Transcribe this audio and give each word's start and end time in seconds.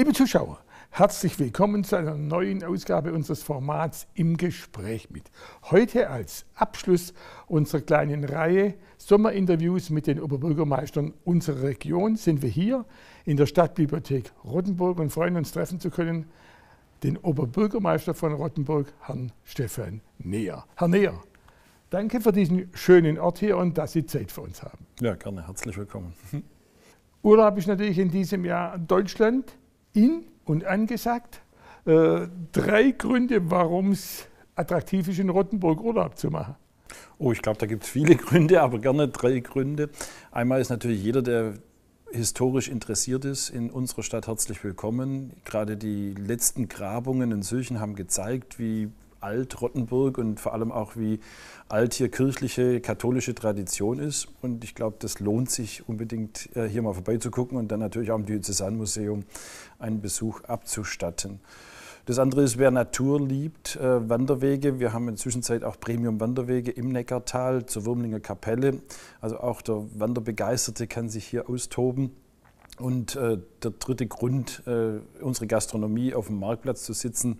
Liebe 0.00 0.14
Zuschauer, 0.14 0.58
herzlich 0.88 1.38
willkommen 1.38 1.84
zu 1.84 1.94
einer 1.94 2.14
neuen 2.14 2.64
Ausgabe 2.64 3.12
unseres 3.12 3.42
Formats 3.42 4.06
Im 4.14 4.38
Gespräch 4.38 5.10
mit. 5.10 5.24
Heute 5.64 6.08
als 6.08 6.46
Abschluss 6.54 7.12
unserer 7.48 7.82
kleinen 7.82 8.24
Reihe 8.24 8.76
Sommerinterviews 8.96 9.90
mit 9.90 10.06
den 10.06 10.18
Oberbürgermeistern 10.18 11.12
unserer 11.24 11.64
Region 11.64 12.16
sind 12.16 12.40
wir 12.40 12.48
hier 12.48 12.86
in 13.26 13.36
der 13.36 13.44
Stadtbibliothek 13.44 14.32
Rottenburg 14.42 15.00
und 15.00 15.10
freuen 15.10 15.36
uns 15.36 15.52
treffen 15.52 15.80
zu 15.80 15.90
können 15.90 16.30
den 17.02 17.18
Oberbürgermeister 17.18 18.14
von 18.14 18.32
Rottenburg, 18.32 18.90
Herrn 19.00 19.32
Stefan 19.44 20.00
Neher. 20.16 20.64
Herr 20.76 20.88
Neher, 20.88 21.20
danke 21.90 22.22
für 22.22 22.32
diesen 22.32 22.70
schönen 22.72 23.18
Ort 23.18 23.38
hier 23.40 23.58
und 23.58 23.76
dass 23.76 23.92
Sie 23.92 24.06
Zeit 24.06 24.32
für 24.32 24.40
uns 24.40 24.62
haben. 24.62 24.86
Ja, 25.02 25.14
gerne. 25.14 25.46
Herzlich 25.46 25.76
willkommen. 25.76 26.14
Urlaub 27.22 27.58
ist 27.58 27.66
natürlich 27.66 27.98
in 27.98 28.10
diesem 28.10 28.46
Jahr 28.46 28.78
Deutschland 28.78 29.58
in 29.92 30.24
und 30.44 30.64
angesagt. 30.64 31.40
Äh, 31.86 32.28
drei 32.52 32.90
Gründe, 32.90 33.50
warum 33.50 33.92
es 33.92 34.26
attraktiv 34.54 35.08
ist, 35.08 35.18
in 35.18 35.30
Rottenburg 35.30 35.80
Urlaub 35.82 36.18
zu 36.18 36.30
machen. 36.30 36.54
Oh, 37.18 37.32
ich 37.32 37.42
glaube, 37.42 37.58
da 37.58 37.66
gibt 37.66 37.84
es 37.84 37.88
viele 37.88 38.16
Gründe, 38.16 38.60
aber 38.60 38.78
gerne 38.78 39.08
drei 39.08 39.40
Gründe. 39.40 39.90
Einmal 40.30 40.60
ist 40.60 40.70
natürlich 40.70 41.02
jeder, 41.02 41.22
der 41.22 41.54
historisch 42.12 42.68
interessiert 42.68 43.24
ist, 43.24 43.50
in 43.50 43.70
unserer 43.70 44.02
Stadt 44.02 44.26
herzlich 44.26 44.62
willkommen. 44.64 45.32
Gerade 45.44 45.76
die 45.76 46.14
letzten 46.14 46.68
Grabungen 46.68 47.30
in 47.30 47.42
Sülchen 47.42 47.80
haben 47.80 47.94
gezeigt, 47.94 48.58
wie 48.58 48.90
alt 49.20 49.60
Rottenburg 49.60 50.18
und 50.18 50.40
vor 50.40 50.52
allem 50.52 50.72
auch 50.72 50.96
wie 50.96 51.20
alt 51.68 51.94
hier 51.94 52.10
kirchliche, 52.10 52.80
katholische 52.80 53.34
Tradition 53.34 53.98
ist. 53.98 54.28
Und 54.42 54.64
ich 54.64 54.74
glaube, 54.74 54.96
das 54.98 55.20
lohnt 55.20 55.50
sich 55.50 55.88
unbedingt 55.88 56.54
äh, 56.56 56.68
hier 56.68 56.82
mal 56.82 56.94
vorbeizugucken 56.94 57.58
und 57.58 57.68
dann 57.68 57.80
natürlich 57.80 58.10
auch 58.10 58.18
im 58.18 58.26
Diözesanmuseum 58.26 59.24
einen 59.78 60.00
Besuch 60.00 60.42
abzustatten. 60.44 61.40
Das 62.06 62.18
andere 62.18 62.42
ist, 62.42 62.58
wer 62.58 62.70
Natur 62.70 63.20
liebt, 63.20 63.76
äh, 63.76 64.08
Wanderwege. 64.08 64.80
Wir 64.80 64.92
haben 64.92 65.08
inzwischen 65.08 65.44
auch 65.62 65.78
Premium-Wanderwege 65.78 66.70
im 66.70 66.90
Neckartal 66.90 67.66
zur 67.66 67.84
Wurmlinger 67.84 68.20
Kapelle. 68.20 68.80
Also 69.20 69.38
auch 69.38 69.62
der 69.62 69.84
Wanderbegeisterte 69.94 70.86
kann 70.86 71.08
sich 71.08 71.26
hier 71.26 71.48
austoben. 71.48 72.10
Und 72.80 73.14
äh, 73.14 73.38
der 73.62 73.72
dritte 73.72 74.06
Grund, 74.06 74.62
äh, 74.66 75.00
unsere 75.20 75.46
Gastronomie 75.46 76.14
auf 76.14 76.28
dem 76.28 76.40
Marktplatz 76.40 76.84
zu 76.84 76.94
sitzen, 76.94 77.38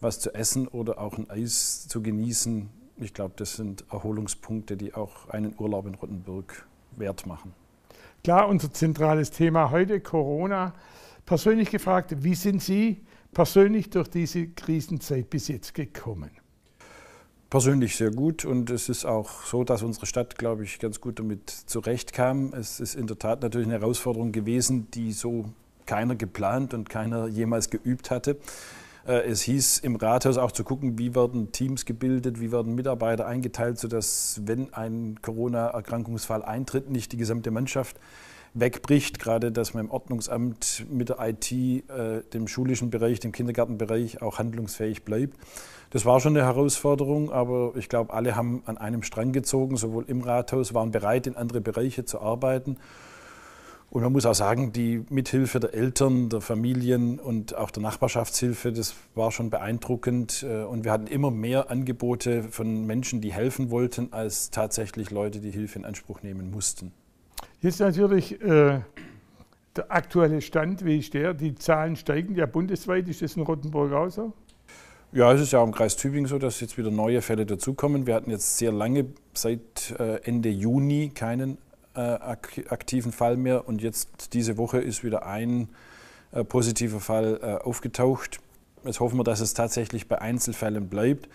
was 0.00 0.18
zu 0.18 0.34
essen 0.34 0.66
oder 0.66 1.00
auch 1.00 1.16
ein 1.16 1.30
Eis 1.30 1.86
zu 1.86 2.02
genießen. 2.02 2.68
Ich 2.96 3.14
glaube, 3.14 3.34
das 3.36 3.54
sind 3.54 3.84
Erholungspunkte, 3.90 4.76
die 4.76 4.94
auch 4.94 5.28
einen 5.28 5.54
Urlaub 5.58 5.86
in 5.86 5.94
Rottenburg 5.94 6.66
wert 6.96 7.24
machen. 7.26 7.54
Klar, 8.24 8.48
unser 8.48 8.72
zentrales 8.72 9.30
Thema 9.30 9.70
heute, 9.70 10.00
Corona. 10.00 10.74
Persönlich 11.24 11.70
gefragt, 11.70 12.24
wie 12.24 12.34
sind 12.34 12.60
Sie 12.60 13.04
persönlich 13.32 13.90
durch 13.90 14.08
diese 14.08 14.48
Krisenzeit 14.48 15.30
bis 15.30 15.46
jetzt 15.48 15.72
gekommen? 15.72 16.30
Persönlich 17.50 17.96
sehr 17.96 18.12
gut 18.12 18.44
und 18.44 18.70
es 18.70 18.88
ist 18.88 19.04
auch 19.04 19.44
so, 19.44 19.64
dass 19.64 19.82
unsere 19.82 20.06
Stadt, 20.06 20.38
glaube 20.38 20.62
ich, 20.62 20.78
ganz 20.78 21.00
gut 21.00 21.18
damit 21.18 21.50
zurechtkam. 21.50 22.54
Es 22.54 22.78
ist 22.78 22.94
in 22.94 23.08
der 23.08 23.18
Tat 23.18 23.42
natürlich 23.42 23.66
eine 23.66 23.80
Herausforderung 23.80 24.30
gewesen, 24.30 24.88
die 24.92 25.10
so 25.10 25.46
keiner 25.84 26.14
geplant 26.14 26.74
und 26.74 26.88
keiner 26.88 27.26
jemals 27.26 27.68
geübt 27.68 28.12
hatte. 28.12 28.36
Äh, 29.04 29.28
es 29.28 29.42
hieß 29.42 29.78
im 29.78 29.96
Rathaus 29.96 30.38
auch 30.38 30.52
zu 30.52 30.62
gucken, 30.62 30.96
wie 30.96 31.16
werden 31.16 31.50
Teams 31.50 31.86
gebildet, 31.86 32.40
wie 32.40 32.52
werden 32.52 32.76
Mitarbeiter 32.76 33.26
eingeteilt, 33.26 33.80
sodass, 33.80 34.40
wenn 34.44 34.72
ein 34.72 35.18
Corona-Erkrankungsfall 35.20 36.44
eintritt, 36.44 36.88
nicht 36.88 37.10
die 37.10 37.16
gesamte 37.16 37.50
Mannschaft 37.50 37.96
wegbricht. 38.54 39.18
Gerade, 39.18 39.52
dass 39.52 39.74
man 39.74 39.86
im 39.86 39.90
Ordnungsamt 39.90 40.86
mit 40.90 41.08
der 41.08 41.18
IT, 41.20 41.52
äh, 41.52 42.22
dem 42.32 42.48
schulischen 42.48 42.90
Bereich, 42.90 43.20
dem 43.20 43.32
Kindergartenbereich 43.32 44.22
auch 44.22 44.38
handlungsfähig 44.38 45.04
bleibt. 45.04 45.36
Das 45.90 46.06
war 46.06 46.20
schon 46.20 46.36
eine 46.36 46.46
Herausforderung, 46.46 47.32
aber 47.32 47.72
ich 47.76 47.88
glaube, 47.88 48.12
alle 48.12 48.36
haben 48.36 48.62
an 48.66 48.78
einem 48.78 49.02
Strang 49.02 49.32
gezogen, 49.32 49.76
sowohl 49.76 50.04
im 50.06 50.20
Rathaus, 50.20 50.72
waren 50.72 50.92
bereit, 50.92 51.26
in 51.26 51.36
andere 51.36 51.60
Bereiche 51.60 52.04
zu 52.04 52.20
arbeiten. 52.20 52.76
Und 53.90 54.04
man 54.04 54.12
muss 54.12 54.24
auch 54.24 54.34
sagen, 54.34 54.72
die 54.72 55.04
Mithilfe 55.10 55.58
der 55.58 55.74
Eltern, 55.74 56.28
der 56.28 56.40
Familien 56.40 57.18
und 57.18 57.56
auch 57.56 57.72
der 57.72 57.82
Nachbarschaftshilfe, 57.82 58.72
das 58.72 58.94
war 59.16 59.32
schon 59.32 59.50
beeindruckend. 59.50 60.46
Äh, 60.48 60.62
und 60.62 60.84
wir 60.84 60.92
hatten 60.92 61.08
immer 61.08 61.32
mehr 61.32 61.70
Angebote 61.70 62.44
von 62.44 62.86
Menschen, 62.86 63.20
die 63.20 63.32
helfen 63.32 63.70
wollten, 63.70 64.12
als 64.12 64.50
tatsächlich 64.50 65.10
Leute, 65.10 65.40
die 65.40 65.50
Hilfe 65.50 65.80
in 65.80 65.84
Anspruch 65.84 66.22
nehmen 66.22 66.52
mussten. 66.52 66.92
Jetzt 67.62 67.80
natürlich 67.80 68.40
äh, 68.40 68.80
der 69.76 69.92
aktuelle 69.92 70.40
Stand, 70.40 70.84
wie 70.84 70.98
ist 70.98 71.12
der? 71.12 71.34
Die 71.34 71.54
Zahlen 71.54 71.94
steigen 71.94 72.34
ja 72.34 72.46
bundesweit. 72.46 73.06
Ist 73.06 73.20
das 73.20 73.36
in 73.36 73.42
Rottenburg 73.42 73.92
auch 73.92 74.08
so? 74.08 74.32
Ja, 75.12 75.30
es 75.32 75.42
ist 75.42 75.52
ja 75.52 75.58
auch 75.58 75.66
im 75.66 75.72
Kreis 75.72 75.96
Tübingen 75.96 76.26
so, 76.26 76.38
dass 76.38 76.60
jetzt 76.60 76.78
wieder 76.78 76.90
neue 76.90 77.20
Fälle 77.20 77.44
dazukommen. 77.44 78.06
Wir 78.06 78.14
hatten 78.14 78.30
jetzt 78.30 78.56
sehr 78.56 78.72
lange, 78.72 79.06
seit 79.34 79.94
äh, 79.98 80.22
Ende 80.22 80.48
Juni, 80.48 81.10
keinen 81.14 81.58
äh, 81.94 82.00
aktiven 82.00 83.12
Fall 83.12 83.36
mehr 83.36 83.68
und 83.68 83.82
jetzt 83.82 84.32
diese 84.32 84.56
Woche 84.56 84.78
ist 84.78 85.04
wieder 85.04 85.26
ein 85.26 85.68
äh, 86.32 86.44
positiver 86.44 87.00
Fall 87.00 87.60
aufgetaucht. 87.62 88.38
Jetzt 88.84 89.00
hoffen 89.00 89.18
wir, 89.18 89.24
dass 89.24 89.40
es 89.40 89.52
tatsächlich 89.52 90.08
bei 90.08 90.20
Einzelfällen 90.20 90.88
bleibt. 90.88 91.28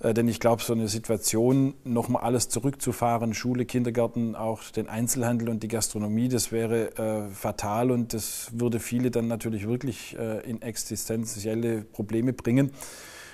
Denn 0.00 0.28
ich 0.28 0.38
glaube, 0.38 0.62
so 0.62 0.72
eine 0.74 0.86
Situation, 0.86 1.74
nochmal 1.82 2.22
alles 2.22 2.48
zurückzufahren, 2.48 3.34
Schule, 3.34 3.64
Kindergarten, 3.64 4.36
auch 4.36 4.62
den 4.70 4.88
Einzelhandel 4.88 5.48
und 5.48 5.64
die 5.64 5.68
Gastronomie, 5.68 6.28
das 6.28 6.52
wäre 6.52 6.96
äh, 6.96 7.34
fatal 7.34 7.90
und 7.90 8.14
das 8.14 8.50
würde 8.52 8.78
viele 8.78 9.10
dann 9.10 9.26
natürlich 9.26 9.66
wirklich 9.66 10.16
äh, 10.16 10.48
in 10.48 10.62
existenzielle 10.62 11.82
Probleme 11.82 12.32
bringen. 12.32 12.70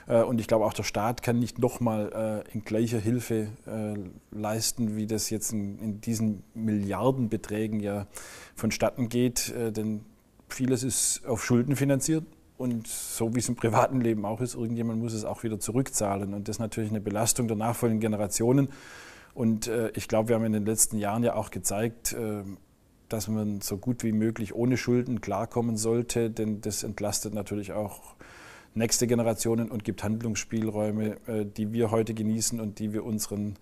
Äh, 0.07 0.23
und 0.23 0.41
ich 0.41 0.47
glaube, 0.47 0.65
auch 0.65 0.73
der 0.73 0.83
Staat 0.83 1.23
kann 1.23 1.39
nicht 1.39 1.59
nochmal 1.59 2.45
äh, 2.49 2.53
in 2.55 2.63
gleicher 2.63 2.99
Hilfe 2.99 3.49
äh, 3.67 3.95
leisten, 4.31 4.97
wie 4.97 5.07
das 5.07 5.31
jetzt 5.31 5.53
in, 5.53 6.01
diesen 6.01 6.45
Milliardenbeträgen 6.55 7.81
ja 7.81 8.07
vonstatten 8.55 9.09
geht. 9.09 9.53
Denn 9.57 10.05
vieles 10.49 10.83
ist 10.83 11.27
auf 11.27 11.45
Schulden 11.45 11.77
finanziert. 11.77 12.25
Und 12.57 12.87
so 12.87 13.35
wie 13.35 13.41
es 13.41 13.49
im 13.49 13.57
privaten 13.57 14.01
Leben 14.01 14.25
auch 14.25 14.41
ist, 14.41 14.55
irgendjemand 14.55 15.01
muss 15.01 15.13
es 15.13 15.25
auch 15.25 15.43
wieder 15.43 15.59
zurückzahlen. 15.59 16.35
Und 16.35 16.49
das 16.49 16.57
ist 16.57 16.61
natürlich 16.61 16.91
eine 16.91 17.01
Belastung 17.01 17.49
der 17.49 17.57
nachfolgenden 17.57 18.01
Generationen. 18.01 18.69
Und 19.35 19.69
ich 19.95 20.07
glaube, 20.07 20.29
wir 20.29 20.37
haben 20.37 20.45
in 20.45 20.53
den 20.53 20.65
letzten 20.65 20.97
Jahren 20.97 21.25
ja 21.25 21.35
auch 21.35 21.51
gezeigt, 21.51 22.15
dass 23.09 23.29
man 23.29 23.61
so 23.61 23.77
gut 23.77 24.03
wie 24.03 24.13
möglich 24.13 24.55
ohne 24.55 24.77
Schulden 24.77 25.21
klarkommen 25.21 25.77
sollte, 25.77 26.31
denn 26.31 26.61
das 26.61 26.83
entlastet 26.83 27.35
natürlich 27.35 27.73
auch 27.73 28.15
nächste 28.75 29.07
Generationen 29.07 29.71
und 29.71 29.85
gibt 29.85 30.03
Handlungsspielräume, 30.03 31.17
äh, 31.27 31.47
die 31.47 31.73
wir 31.73 31.91
heute 31.91 32.15
genießen 32.15 32.61
und 32.61 32.79
die 32.79 32.93
wir 32.93 33.05
unseren 33.05 33.57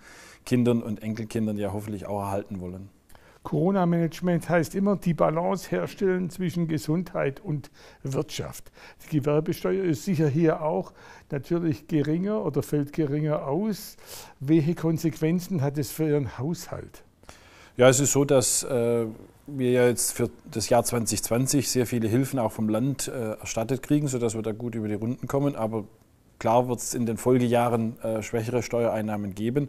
Kindern 0.46 0.82
und 0.82 1.02
Enkelkindern 1.02 1.58
ja 1.58 1.72
hoffentlich 1.72 2.06
auch 2.06 2.20
erhalten 2.20 2.60
wollen. 2.60 2.88
Corona-Management 3.42 4.48
heißt 4.48 4.74
immer 4.74 4.96
die 4.96 5.14
Balance 5.14 5.70
herstellen 5.70 6.30
zwischen 6.30 6.68
Gesundheit 6.68 7.40
und 7.40 7.70
Wirtschaft. 8.02 8.70
Die 9.04 9.18
Gewerbesteuer 9.18 9.84
ist 9.84 10.04
sicher 10.04 10.28
hier 10.28 10.62
auch 10.62 10.92
natürlich 11.30 11.88
geringer 11.88 12.44
oder 12.44 12.62
fällt 12.62 12.92
geringer 12.92 13.46
aus. 13.46 13.96
Welche 14.40 14.74
Konsequenzen 14.74 15.60
hat 15.60 15.78
es 15.78 15.90
für 15.90 16.08
Ihren 16.08 16.38
Haushalt? 16.38 17.02
Ja, 17.76 17.88
es 17.88 18.00
ist 18.00 18.12
so, 18.12 18.24
dass 18.24 18.62
äh, 18.64 19.06
wir 19.46 19.70
ja 19.70 19.86
jetzt 19.86 20.12
für 20.12 20.30
das 20.50 20.68
Jahr 20.68 20.84
2020 20.84 21.68
sehr 21.68 21.86
viele 21.86 22.06
Hilfen 22.06 22.38
auch 22.38 22.52
vom 22.52 22.68
Land 22.68 23.08
äh, 23.08 23.32
erstattet 23.32 23.82
kriegen, 23.82 24.08
sodass 24.08 24.34
wir 24.34 24.42
da 24.42 24.52
gut 24.52 24.74
über 24.74 24.88
die 24.88 24.94
Runden 24.94 25.26
kommen. 25.26 25.56
Aber 25.56 25.84
klar 26.42 26.66
wird 26.66 26.80
es 26.80 26.92
in 26.92 27.06
den 27.06 27.18
Folgejahren 27.18 28.02
äh, 28.02 28.20
schwächere 28.20 28.64
Steuereinnahmen 28.64 29.32
geben. 29.36 29.68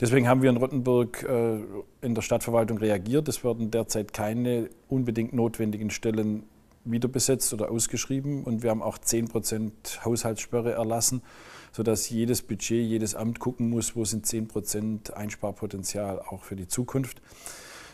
Deswegen 0.00 0.26
haben 0.26 0.42
wir 0.42 0.50
in 0.50 0.56
Rottenburg 0.56 1.22
äh, 1.22 1.58
in 2.02 2.16
der 2.16 2.22
Stadtverwaltung 2.22 2.78
reagiert. 2.78 3.28
Es 3.28 3.44
werden 3.44 3.70
derzeit 3.70 4.12
keine 4.12 4.68
unbedingt 4.88 5.32
notwendigen 5.32 5.90
Stellen 5.90 6.42
wiederbesetzt 6.84 7.54
oder 7.54 7.70
ausgeschrieben. 7.70 8.42
Und 8.42 8.64
wir 8.64 8.70
haben 8.70 8.82
auch 8.82 8.98
10 8.98 9.28
Prozent 9.28 10.00
Haushaltssperre 10.04 10.72
erlassen, 10.72 11.22
sodass 11.70 12.10
jedes 12.10 12.42
Budget, 12.42 12.84
jedes 12.84 13.14
Amt 13.14 13.38
gucken 13.38 13.70
muss, 13.70 13.94
wo 13.94 14.04
sind 14.04 14.26
10 14.26 14.48
Prozent 14.48 15.14
Einsparpotenzial 15.14 16.20
auch 16.20 16.42
für 16.42 16.56
die 16.56 16.66
Zukunft. 16.66 17.22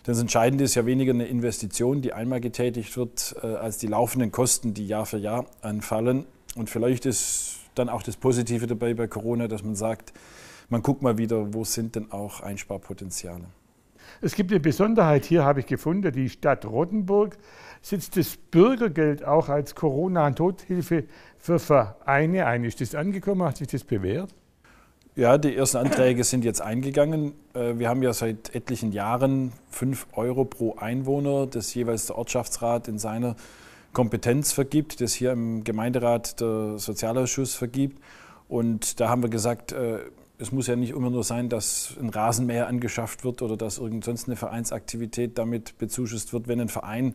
Das 0.04 0.18
Entscheidende 0.18 0.64
ist 0.64 0.76
ja 0.76 0.86
weniger 0.86 1.12
eine 1.12 1.26
Investition, 1.26 2.00
die 2.00 2.14
einmal 2.14 2.40
getätigt 2.40 2.96
wird, 2.96 3.36
äh, 3.42 3.48
als 3.48 3.76
die 3.76 3.86
laufenden 3.86 4.32
Kosten, 4.32 4.72
die 4.72 4.86
Jahr 4.86 5.04
für 5.04 5.18
Jahr 5.18 5.44
anfallen. 5.60 6.24
Und 6.56 6.70
vielleicht 6.70 7.04
ist 7.04 7.63
dann 7.74 7.88
auch 7.88 8.02
das 8.02 8.16
Positive 8.16 8.66
dabei 8.66 8.94
bei 8.94 9.06
Corona, 9.06 9.48
dass 9.48 9.62
man 9.62 9.74
sagt, 9.74 10.12
man 10.68 10.82
guckt 10.82 11.02
mal 11.02 11.18
wieder, 11.18 11.52
wo 11.52 11.64
sind 11.64 11.94
denn 11.96 12.10
auch 12.12 12.40
Einsparpotenziale. 12.40 13.44
Es 14.20 14.34
gibt 14.34 14.50
eine 14.50 14.60
Besonderheit 14.60 15.24
hier, 15.24 15.44
habe 15.44 15.60
ich 15.60 15.66
gefunden, 15.66 16.12
die 16.12 16.28
Stadt 16.28 16.64
Rottenburg 16.64 17.36
setzt 17.82 18.16
das 18.16 18.36
Bürgergeld 18.36 19.24
auch 19.24 19.48
als 19.48 19.74
Corona-Nothilfe 19.74 21.04
für 21.36 21.58
Vereine 21.58 22.46
ein. 22.46 22.64
Ist 22.64 22.80
das 22.80 22.94
angekommen? 22.94 23.42
Hat 23.42 23.58
sich 23.58 23.68
das 23.68 23.84
bewährt? 23.84 24.34
Ja, 25.16 25.38
die 25.38 25.54
ersten 25.54 25.76
Anträge 25.76 26.24
sind 26.24 26.44
jetzt 26.44 26.60
eingegangen. 26.60 27.34
Äh, 27.52 27.78
wir 27.78 27.88
haben 27.88 28.02
ja 28.02 28.12
seit 28.12 28.54
etlichen 28.54 28.90
Jahren 28.90 29.52
5 29.70 30.08
Euro 30.14 30.44
pro 30.44 30.74
Einwohner, 30.74 31.46
das 31.46 31.72
jeweils 31.74 32.06
der 32.06 32.18
Ortschaftsrat 32.18 32.88
in 32.88 32.98
seiner 32.98 33.36
Kompetenz 33.94 34.52
vergibt, 34.52 35.00
das 35.00 35.14
hier 35.14 35.32
im 35.32 35.64
Gemeinderat 35.64 36.40
der 36.40 36.78
Sozialausschuss 36.78 37.54
vergibt. 37.54 38.02
Und 38.48 39.00
da 39.00 39.08
haben 39.08 39.22
wir 39.22 39.30
gesagt, 39.30 39.72
äh, 39.72 40.00
es 40.36 40.52
muss 40.52 40.66
ja 40.66 40.76
nicht 40.76 40.90
immer 40.90 41.10
nur 41.10 41.24
sein, 41.24 41.48
dass 41.48 41.96
ein 41.98 42.10
Rasenmäher 42.10 42.66
angeschafft 42.66 43.24
wird 43.24 43.40
oder 43.40 43.56
dass 43.56 43.78
irgend 43.78 44.04
sonst 44.04 44.28
eine 44.28 44.36
Vereinsaktivität 44.36 45.38
damit 45.38 45.78
bezuschusst 45.78 46.32
wird. 46.32 46.48
Wenn 46.48 46.60
ein 46.60 46.68
Verein 46.68 47.14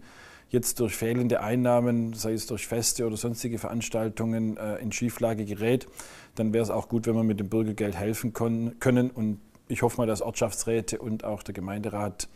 jetzt 0.49 0.79
durch 0.79 0.95
fehlende 0.95 1.41
Einnahmen, 1.41 2.13
sei 2.13 2.33
es 2.33 2.47
durch 2.47 2.65
Feste 2.65 3.05
oder 3.05 3.17
sonstige 3.17 3.59
Veranstaltungen, 3.59 4.57
äh, 4.57 4.77
in 4.77 4.91
Schieflage 4.91 5.45
gerät, 5.45 5.87
dann 6.35 6.53
wäre 6.53 6.63
es 6.63 6.69
auch 6.69 6.89
gut, 6.89 7.05
wenn 7.05 7.15
wir 7.15 7.23
mit 7.23 7.39
dem 7.39 7.49
Bürgergeld 7.49 7.95
helfen 7.95 8.33
können. 8.33 9.11
Und 9.11 9.39
ich 9.67 9.81
hoffe 9.81 9.97
mal, 9.97 10.07
dass 10.07 10.21
Ortschaftsräte 10.21 10.97
und 10.97 11.23
auch 11.23 11.43
der 11.43 11.53
Gemeinderat 11.53 12.27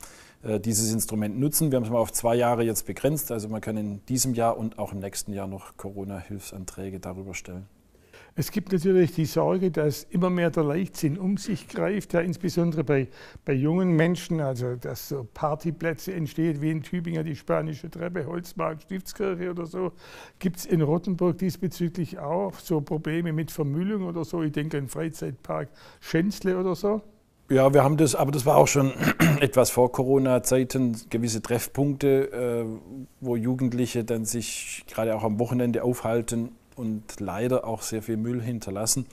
dieses 0.44 0.92
Instrument 0.92 1.40
nutzen. 1.40 1.72
Wir 1.72 1.78
haben 1.78 1.84
es 1.84 1.90
mal 1.90 2.00
auf 2.00 2.12
zwei 2.12 2.36
Jahre 2.36 2.64
jetzt 2.64 2.86
begrenzt. 2.86 3.32
Also 3.32 3.50
man 3.50 3.62
kann 3.62 3.78
in 3.78 4.06
diesem 4.08 4.34
Jahr 4.34 4.58
und 4.58 4.78
auch 4.78 4.92
im 4.92 5.00
nächsten 5.00 5.34
Jahr 5.34 5.48
noch 5.48 5.78
Corona-Hilfsanträge 5.78 7.00
darüber 7.00 7.34
stellen. 7.34 7.68
Es 8.36 8.50
gibt 8.50 8.72
natürlich 8.72 9.14
die 9.14 9.26
Sorge, 9.26 9.70
dass 9.70 10.06
immer 10.06 10.32
mehr 10.32 10.50
der 10.50 10.64
Leichtsinn 10.64 11.20
um 11.20 11.38
sich 11.38 11.68
greift, 11.68 12.14
ja, 12.14 12.22
insbesondere 12.22 12.84
bei, 12.84 13.08
bei 13.46 13.54
jungen 13.54 13.92
Menschen, 13.96 14.42
also 14.42 14.76
dass 14.76 15.10
so 15.10 15.28
Partyplätze 15.36 16.14
entstehen, 16.14 16.60
wie 16.60 16.72
in 16.72 16.82
Tübingen 16.82 17.24
die 17.24 17.36
spanische 17.36 17.92
Treppe, 17.92 18.26
Holzmarkt, 18.26 18.84
Stiftskirche 18.84 19.52
oder 19.52 19.68
so. 19.68 19.92
Gibt 20.40 20.58
es 20.58 20.66
in 20.66 20.82
Rottenburg 20.82 21.38
diesbezüglich 21.38 22.18
auch 22.18 22.58
so 22.58 22.82
Probleme 22.82 23.34
mit 23.34 23.52
Vermüllung 23.52 24.08
oder 24.08 24.26
so? 24.26 24.42
Ich 24.42 24.52
denke 24.52 24.80
an 24.80 24.88
Freizeitpark 24.88 25.70
Schänzle 26.00 26.58
oder 26.58 26.74
so. 26.74 27.04
Ja, 27.50 27.74
wir 27.74 27.84
haben 27.84 27.98
das, 27.98 28.16
aber 28.16 28.32
das 28.32 28.46
war 28.46 28.56
auch 28.56 28.68
schon 28.68 28.94
etwas 29.42 29.70
vor 29.70 29.92
Corona-Zeiten, 29.92 30.96
gewisse 31.10 31.42
Treffpunkte, 31.42 32.32
äh, 32.32 32.66
wo 33.20 33.36
Jugendliche 33.36 34.06
dann 34.06 34.24
sich 34.24 34.86
gerade 34.88 35.14
auch 35.16 35.24
am 35.24 35.40
Wochenende 35.40 35.84
aufhalten 35.84 36.54
und 36.78 37.20
leider 37.20 37.68
auch 37.68 37.82
sehr 37.82 38.02
viel 38.02 38.16
Müll 38.16 38.42
hinterlassen, 38.42 39.08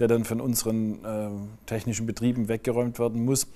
der 0.00 0.08
dann 0.08 0.24
von 0.24 0.40
unseren 0.40 1.04
äh, 1.04 1.30
technischen 1.66 2.04
Betrieben 2.04 2.48
weggeräumt 2.48 2.98
werden 2.98 3.24
muss. 3.24 3.46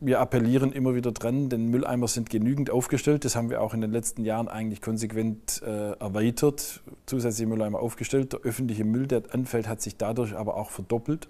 Wir 0.00 0.20
appellieren 0.20 0.72
immer 0.72 0.96
wieder 0.96 1.12
dran, 1.12 1.48
denn 1.48 1.68
Mülleimer 1.68 2.08
sind 2.08 2.30
genügend 2.30 2.70
aufgestellt. 2.70 3.24
Das 3.24 3.36
haben 3.36 3.50
wir 3.50 3.62
auch 3.62 3.72
in 3.72 3.80
den 3.80 3.92
letzten 3.92 4.24
Jahren 4.24 4.48
eigentlich 4.48 4.82
konsequent 4.82 5.62
äh, 5.64 5.92
erweitert, 5.92 6.82
zusätzliche 7.06 7.48
Mülleimer 7.48 7.78
aufgestellt. 7.78 8.32
Der 8.32 8.40
öffentliche 8.40 8.84
Müll, 8.84 9.06
der 9.06 9.22
anfällt, 9.30 9.68
hat 9.68 9.80
sich 9.80 9.96
dadurch 9.96 10.36
aber 10.36 10.56
auch 10.56 10.70
verdoppelt. 10.70 11.28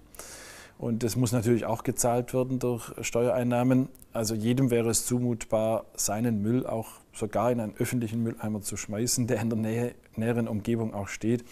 Und 0.79 1.03
das 1.03 1.17
muss 1.17 1.33
natürlich 1.33 1.65
auch 1.65 1.83
gezahlt 1.83 2.33
werden 2.33 2.57
durch 2.57 2.93
Steuereinnahmen. 3.01 3.89
Also 4.13 4.33
jedem 4.33 4.71
wäre 4.71 4.89
es 4.89 5.05
zumutbar, 5.05 5.83
seinen 5.93 6.41
Müll 6.41 6.65
auch 6.65 6.87
sogar 7.11 7.51
in 7.51 7.59
einen 7.59 7.75
öffentlichen 7.75 8.23
Mülleimer 8.23 8.61
zu 8.61 8.77
schmeißen, 8.77 9.27
der 9.27 9.41
in 9.41 9.49
der 9.49 9.59
Nähe, 9.59 9.95
näheren 10.15 10.47
Umgebung 10.47 10.93
auch 10.93 11.09
steht. 11.09 11.43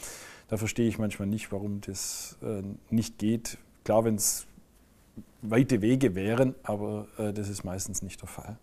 Da 0.48 0.56
verstehe 0.56 0.88
ich 0.88 0.98
manchmal 0.98 1.28
nicht, 1.28 1.52
warum 1.52 1.82
das 1.82 2.38
äh, 2.42 2.64
nicht 2.90 3.18
geht. 3.18 3.58
Klar, 3.84 4.06
wenn 4.06 4.16
es 4.16 4.48
weite 5.42 5.82
Wege 5.82 6.16
wären, 6.16 6.56
aber 6.64 7.08
äh, 7.18 7.34
das 7.34 7.50
ist 7.50 7.66
meistens 7.66 8.02
nicht 8.02 8.22
der 8.22 8.30
Fall. 8.30 8.58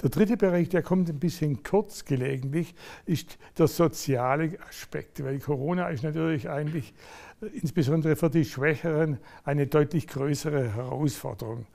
Der 0.00 0.10
dritte 0.10 0.36
Bereich, 0.36 0.68
der 0.68 0.82
kommt 0.82 1.08
ein 1.08 1.18
bisschen 1.18 1.64
kurz 1.64 2.04
gelegentlich, 2.04 2.74
ist 3.04 3.36
der 3.58 3.66
soziale 3.66 4.56
Aspekt, 4.68 5.22
weil 5.24 5.40
Corona 5.40 5.88
ist 5.88 6.04
natürlich 6.04 6.48
eigentlich 6.48 6.94
äh, 7.42 7.46
insbesondere 7.46 8.14
für 8.14 8.30
die 8.30 8.44
Schwächeren 8.44 9.18
eine 9.42 9.66
deutlich 9.66 10.06
größere 10.06 10.74
Herausforderung. 10.74 11.66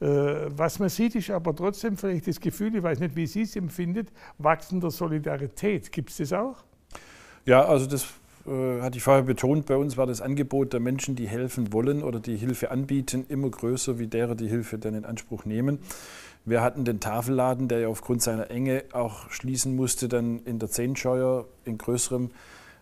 Äh, 0.00 0.06
was 0.06 0.78
man 0.78 0.90
sieht, 0.90 1.14
ist 1.14 1.30
aber 1.30 1.56
trotzdem 1.56 1.96
vielleicht 1.96 2.26
das 2.26 2.38
Gefühl, 2.40 2.74
ich 2.76 2.82
weiß 2.82 3.00
nicht, 3.00 3.16
wie 3.16 3.26
Sie 3.26 3.42
es 3.42 3.56
empfindet, 3.56 4.12
wachsender 4.36 4.90
Solidarität. 4.90 5.90
Gibt 5.90 6.10
es 6.10 6.18
das 6.18 6.34
auch? 6.34 6.56
Ja, 7.46 7.64
also 7.64 7.86
das 7.86 8.06
äh, 8.46 8.80
hatte 8.80 8.98
ich 8.98 9.02
vorher 9.02 9.22
betont, 9.22 9.66
bei 9.66 9.76
uns 9.76 9.96
war 9.96 10.06
das 10.06 10.20
Angebot 10.20 10.72
der 10.72 10.80
Menschen, 10.80 11.16
die 11.16 11.28
helfen 11.28 11.72
wollen 11.72 12.02
oder 12.02 12.20
die 12.20 12.36
Hilfe 12.36 12.70
anbieten, 12.70 13.26
immer 13.28 13.50
größer 13.50 13.98
wie 13.98 14.06
derer, 14.06 14.34
die 14.34 14.48
Hilfe 14.48 14.78
dann 14.78 14.94
in 14.94 15.04
Anspruch 15.04 15.44
nehmen. 15.44 15.78
Wir 16.44 16.62
hatten 16.62 16.84
den 16.84 17.00
Tafelladen, 17.00 17.68
der 17.68 17.80
ja 17.80 17.88
aufgrund 17.88 18.22
seiner 18.22 18.50
Enge 18.50 18.84
auch 18.92 19.30
schließen 19.30 19.76
musste, 19.76 20.08
dann 20.08 20.40
in 20.44 20.58
der 20.58 20.70
Zehnscheuer 20.70 21.46
in 21.64 21.78
größerem 21.78 22.30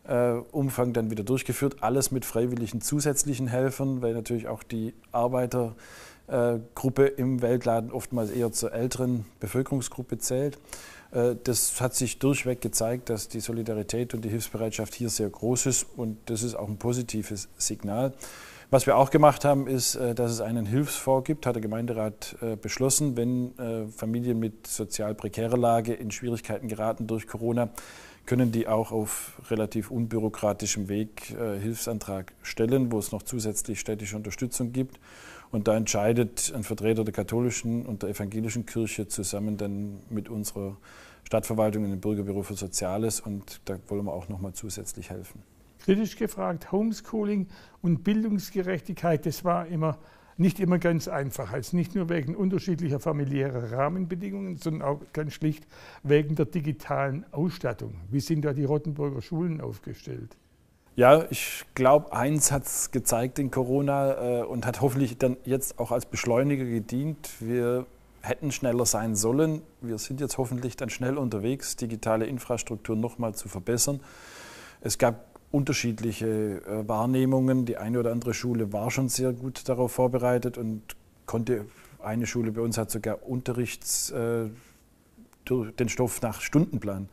äh, 0.05 0.33
Umfang 0.53 0.93
dann 0.93 1.11
wieder 1.11 1.25
durchgeführt. 1.25 1.77
Alles 1.83 2.11
mit 2.11 2.25
freiwilligen 2.25 2.81
zusätzlichen 2.81 3.49
Helfern, 3.49 4.01
weil 4.01 4.15
natürlich 4.15 4.49
auch 4.49 4.63
die 4.63 4.95
Arbeitergruppe 5.13 7.09
äh, 7.09 7.21
im 7.21 7.43
Weltladen 7.43 7.91
oftmals 7.93 8.31
eher 8.31 8.53
zur 8.53 8.73
älteren 8.73 9.27
Bevölkerungsgruppe 9.41 10.19
zählt. 10.19 10.59
Äh, 11.11 11.37
das 11.43 11.81
hat 11.81 11.95
sich 11.95 12.19
durchweg 12.19 12.61
gezeigt, 12.61 13.11
dass 13.11 13.29
die 13.29 13.41
Solidarität 13.41 14.15
und 14.15 14.25
die 14.25 14.29
Hilfsbereitschaft 14.31 14.95
hier 14.95 15.11
sehr 15.11 15.29
groß 15.29 15.67
ist 15.67 15.87
und 15.97 16.19
das 16.27 16.43
ist 16.43 16.55
auch 16.55 16.69
ein 16.69 16.79
positives 16.79 17.49
Signal. 17.59 18.13
Was 18.71 18.85
wir 18.85 18.99
auch 18.99 19.09
gemacht 19.09 19.47
haben, 19.47 19.67
ist, 19.67 19.95
äh, 19.95 20.15
dass 20.15 20.31
es 20.31 20.43
einen 20.43 20.67
Hilfsfonds 20.67 21.27
gibt, 21.27 21.47
hat 21.47 21.55
der 21.55 21.63
Gemeinderat 21.63 22.37
äh, 22.43 22.55
beschlossen, 22.55 23.17
wenn 23.17 23.59
äh, 23.59 23.87
Familien 23.87 24.39
mit 24.39 24.67
sozial 24.67 25.15
prekärer 25.15 25.57
Lage 25.57 25.95
in 25.95 26.11
Schwierigkeiten 26.11 26.69
geraten 26.69 27.07
durch 27.07 27.27
Corona, 27.27 27.71
können 28.27 28.53
die 28.53 28.69
auch 28.69 28.93
auf 28.93 29.41
relativ 29.49 29.91
unbürokratischem 29.91 30.91
Weg 30.91 31.35
Hilfsantrag 31.63 32.35
stellen, 32.43 32.93
wo 32.93 32.99
es 32.99 33.11
noch 33.11 33.23
zusätzlich 33.23 33.81
städtische 33.81 34.17
Unterstützung 34.17 34.71
gibt. 34.71 35.01
Und 35.51 35.67
da 35.67 35.75
entscheidet 35.75 36.53
ein 36.55 36.63
Vertreter 36.63 37.05
der 37.05 37.15
katholischen 37.15 37.87
und 37.87 38.03
der 38.03 38.11
evangelischen 38.11 38.67
Kirche 38.67 39.09
zusammen 39.09 39.57
dann 39.57 40.01
mit 40.11 40.29
unserer 40.29 40.77
Stadtverwaltung 41.25 41.85
in 41.85 41.91
dem 41.91 42.01
Bürgerbüro 42.01 42.43
für 42.43 42.53
Soziales 42.53 43.21
und 43.21 43.63
da 43.65 43.79
wollen 43.89 44.05
wir 44.05 44.13
auch 44.13 44.29
noch 44.29 44.43
mal 44.43 44.53
zusätzlich 44.53 45.09
helfen 45.09 45.43
kritisch 45.89 46.17
gefragt, 46.17 46.71
Homeschooling 46.71 47.47
und 47.81 48.05
Bildungsgerechtigkeit, 48.05 49.25
das 49.25 49.43
war 49.43 49.67
immer 49.69 49.97
nicht 50.37 50.61
immer 50.61 50.79
ganz 50.79 51.09
einfach. 51.09 51.51
Also 51.51 51.79
nicht 51.79 51.95
nur 51.95 52.11
wegen 52.11 52.37
unterschiedlicher 52.37 53.01
familiärer 53.01 53.73
Rahmenbedingungen, 53.73 54.57
sondern 54.57 54.83
auch 54.83 55.01
ganz 55.15 55.33
schlicht 55.33 55.67
wegen 56.03 56.35
der 56.35 56.45
digitalen 56.45 57.25
Ausstattung. 57.33 57.95
Wie 58.11 58.21
sind 58.21 58.45
da 58.45 58.53
die 58.53 58.65
Rottenburger 58.65 59.23
Schulen 59.23 59.63
aufgestellt? 59.63 60.37
Ja, 60.95 61.25
ich 61.31 61.65
glaube, 61.75 62.13
eins 62.13 62.53
hat 62.53 62.67
es 62.67 62.91
gezeigt 62.91 63.39
in 63.39 63.51
Corona 63.51 64.41
äh, 64.41 64.43
und 64.43 64.67
hat 64.67 64.83
hoffentlich 64.83 65.17
dann 65.17 65.39
jetzt 65.47 65.79
auch 65.79 65.91
als 65.91 66.05
Beschleuniger 66.05 66.67
gedient. 66.67 67.31
Wir 67.41 67.87
hätten 68.21 68.53
schneller 68.53 68.85
sein 68.85 69.17
sollen. 69.17 69.63
Wir 69.81 69.97
sind 69.97 70.21
jetzt 70.21 70.37
hoffentlich 70.37 70.77
dann 70.77 70.91
schnell 70.91 71.17
unterwegs, 71.17 71.77
digitale 71.77 72.27
Infrastruktur 72.27 72.95
nochmal 72.95 73.35
zu 73.35 73.49
verbessern. 73.49 74.01
Es 74.83 74.99
gab 74.99 75.38
unterschiedliche 75.51 76.27
äh, 76.27 76.89
Wahrnehmungen. 76.89 77.65
Die 77.65 77.77
eine 77.77 78.01
oder 78.01 78.13
andere 78.13 78.35
Schule 78.35 78.73
war 78.73 78.91
schon 78.91 79.09
sehr 79.09 79.33
gut 79.33 79.69
darauf 79.69 79.93
vorbereitet 79.93 80.59
und 80.59 80.83
konnte, 81.27 81.65
eine 82.01 82.27
Schule 82.27 82.53
bei 82.53 82.61
uns 82.61 82.79
hat 82.79 82.91
sogar 82.91 83.27
Unterrichts, 83.27 84.11
äh, 84.11 84.49
den 85.49 85.89
Stoff 85.89 86.21
nach 86.21 86.41
Stundenplan 86.43 87.09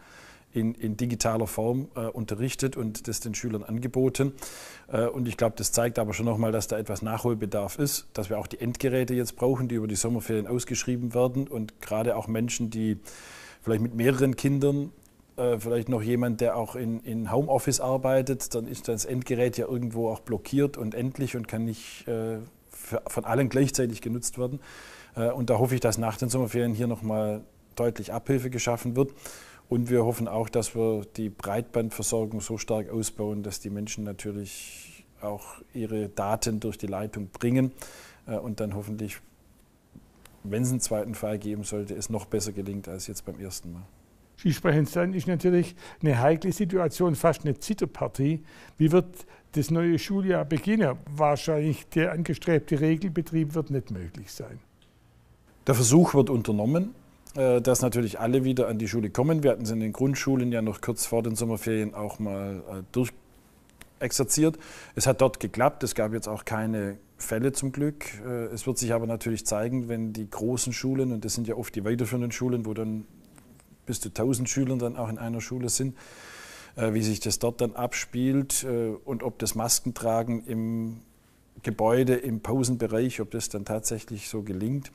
in, 0.55 0.73
in 0.75 0.97
digitaler 0.97 1.47
Form 1.47 1.87
äh, 1.95 2.05
unterrichtet 2.07 2.77
und 2.77 3.07
das 3.07 3.19
den 3.19 3.35
Schülern 3.35 3.63
angeboten. 3.63 4.33
Äh, 4.87 5.05
und 5.07 5.27
ich 5.27 5.37
glaube, 5.37 5.55
das 5.57 5.71
zeigt 5.71 5.99
aber 5.99 6.13
schon 6.13 6.25
nochmal, 6.25 6.51
dass 6.51 6.67
da 6.67 6.77
etwas 6.77 7.01
Nachholbedarf 7.01 7.77
ist, 7.77 8.07
dass 8.13 8.29
wir 8.29 8.39
auch 8.39 8.47
die 8.47 8.59
Endgeräte 8.59 9.13
jetzt 9.13 9.35
brauchen, 9.35 9.67
die 9.67 9.75
über 9.75 9.87
die 9.87 9.95
Sommerferien 9.95 10.47
ausgeschrieben 10.47 11.13
werden 11.13 11.47
und 11.47 11.81
gerade 11.81 12.15
auch 12.15 12.27
Menschen, 12.27 12.69
die 12.69 12.97
vielleicht 13.61 13.81
mit 13.81 13.95
mehreren 13.95 14.35
Kindern 14.35 14.91
äh, 15.37 15.59
vielleicht 15.59 15.89
noch 15.89 16.01
jemand, 16.01 16.41
der 16.41 16.55
auch 16.57 16.75
in, 16.75 16.99
in 17.01 17.31
Homeoffice 17.31 17.81
arbeitet, 17.81 18.55
dann 18.55 18.67
ist 18.67 18.87
das 18.87 19.05
Endgerät 19.05 19.57
ja 19.57 19.67
irgendwo 19.67 20.09
auch 20.09 20.21
blockiert 20.21 20.77
und 20.77 20.95
endlich 20.95 21.35
und 21.35 21.47
kann 21.47 21.65
nicht 21.65 22.07
äh, 22.07 22.37
für, 22.69 23.01
von 23.07 23.25
allen 23.25 23.49
gleichzeitig 23.49 24.01
genutzt 24.01 24.37
werden. 24.37 24.59
Äh, 25.15 25.31
und 25.31 25.49
da 25.49 25.59
hoffe 25.59 25.75
ich, 25.75 25.81
dass 25.81 25.97
nach 25.97 26.17
den 26.17 26.29
Sommerferien 26.29 26.73
hier 26.73 26.87
nochmal 26.87 27.41
deutlich 27.75 28.13
Abhilfe 28.13 28.49
geschaffen 28.49 28.95
wird. 28.95 29.13
Und 29.67 29.89
wir 29.89 30.05
hoffen 30.05 30.27
auch, 30.27 30.47
dass 30.47 30.75
wir 30.75 31.05
die 31.17 31.29
Breitbandversorgung 31.29 32.39
so 32.39 32.57
stark 32.57 32.89
ausbauen, 32.89 33.41
dass 33.41 33.59
die 33.59 33.71
Menschen 33.71 34.03
natürlich 34.03 35.05
auch 35.21 35.61
ihre 35.73 36.09
Daten 36.09 36.59
durch 36.59 36.77
die 36.77 36.87
Leitung 36.87 37.27
bringen 37.27 37.71
äh, 38.27 38.37
und 38.37 38.59
dann 38.59 38.75
hoffentlich, 38.75 39.17
wenn 40.43 40.63
es 40.63 40.69
einen 40.69 40.81
zweiten 40.81 41.15
Fall 41.15 41.39
geben 41.39 41.63
sollte, 41.63 41.95
es 41.95 42.09
noch 42.09 42.25
besser 42.25 42.51
gelingt 42.51 42.87
als 42.87 43.07
jetzt 43.07 43.25
beim 43.25 43.39
ersten 43.39 43.73
Mal. 43.73 43.83
Skisprechen 44.37 44.85
sein 44.85 45.13
ist 45.13 45.27
natürlich 45.27 45.75
eine 46.01 46.19
heikle 46.19 46.51
Situation, 46.51 47.15
fast 47.15 47.45
eine 47.45 47.57
Zitterpartie. 47.57 48.43
Wie 48.77 48.91
wird 48.91 49.25
das 49.53 49.71
neue 49.71 49.97
Schuljahr 49.97 50.45
beginnen? 50.45 50.97
Wahrscheinlich 51.09 51.87
der 51.89 52.11
angestrebte 52.11 52.79
Regelbetrieb 52.79 53.55
wird 53.55 53.69
nicht 53.71 53.91
möglich 53.91 54.31
sein. 54.31 54.59
Der 55.67 55.75
Versuch 55.75 56.13
wird 56.13 56.29
unternommen, 56.29 56.93
äh, 57.35 57.61
dass 57.61 57.81
natürlich 57.81 58.19
alle 58.19 58.43
wieder 58.43 58.67
an 58.67 58.77
die 58.77 58.87
Schule 58.87 59.09
kommen. 59.09 59.43
Wir 59.43 59.51
hatten 59.51 59.63
es 59.63 59.71
in 59.71 59.79
den 59.79 59.93
Grundschulen 59.93 60.51
ja 60.51 60.61
noch 60.61 60.81
kurz 60.81 61.05
vor 61.05 61.23
den 61.23 61.35
Sommerferien 61.35 61.93
auch 61.95 62.19
mal 62.19 62.63
äh, 62.69 62.83
durchexerziert. 63.99 64.59
Es 64.95 65.07
hat 65.07 65.21
dort 65.21 65.39
geklappt. 65.39 65.83
Es 65.83 65.95
gab 65.95 66.13
jetzt 66.13 66.27
auch 66.27 66.45
keine 66.45 66.97
Fälle 67.17 67.51
zum 67.53 67.71
Glück. 67.71 68.05
Äh, 68.25 68.45
es 68.53 68.67
wird 68.67 68.77
sich 68.77 68.93
aber 68.93 69.07
natürlich 69.07 69.45
zeigen, 69.45 69.89
wenn 69.89 70.13
die 70.13 70.29
großen 70.29 70.71
Schulen, 70.71 71.11
und 71.11 71.25
das 71.25 71.33
sind 71.33 71.47
ja 71.47 71.55
oft 71.55 71.75
die 71.75 71.83
weiterführenden 71.83 72.31
Schulen, 72.31 72.65
wo 72.65 72.73
dann 72.73 73.05
bis 73.85 74.01
zu 74.01 74.09
1000 74.09 74.49
Schülern 74.49 74.79
dann 74.79 74.95
auch 74.95 75.09
in 75.09 75.17
einer 75.17 75.41
Schule 75.41 75.69
sind, 75.69 75.95
äh, 76.75 76.93
wie 76.93 77.01
sich 77.01 77.19
das 77.19 77.39
dort 77.39 77.61
dann 77.61 77.75
abspielt 77.75 78.63
äh, 78.63 78.89
und 79.05 79.23
ob 79.23 79.39
das 79.39 79.55
Maskentragen 79.55 80.45
im 80.45 81.01
Gebäude, 81.63 82.15
im 82.15 82.41
Pausenbereich, 82.41 83.21
ob 83.21 83.31
das 83.31 83.49
dann 83.49 83.65
tatsächlich 83.65 84.29
so 84.29 84.43
gelingt. 84.43 84.91